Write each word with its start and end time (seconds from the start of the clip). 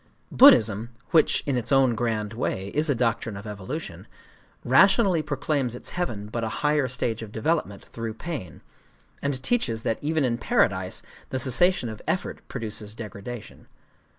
Buddhism—which, 0.31 1.43
in 1.45 1.57
its 1.57 1.71
own 1.71 1.93
grand 1.93 2.33
way, 2.33 2.69
is 2.69 2.89
a 2.89 2.95
doctrine 2.95 3.37
of 3.37 3.45
evolution—rationally 3.45 5.21
proclaims 5.21 5.75
its 5.75 5.91
heaven 5.91 6.25
but 6.25 6.43
a 6.43 6.49
higher 6.65 6.87
stage 6.87 7.21
of 7.21 7.31
development 7.31 7.85
through 7.85 8.15
pain, 8.15 8.61
and 9.21 9.43
teaches 9.43 9.83
that 9.83 9.99
even 10.01 10.23
in 10.25 10.39
paradise 10.39 11.03
the 11.29 11.37
cessation 11.37 11.87
of 11.87 12.01
effort 12.07 12.39
produces 12.47 12.95
degradation. 12.95 13.67